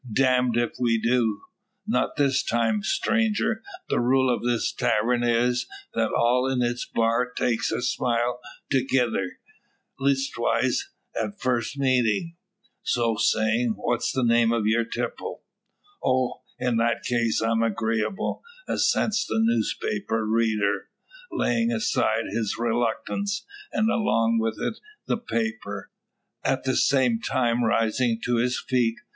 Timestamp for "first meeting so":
11.33-13.15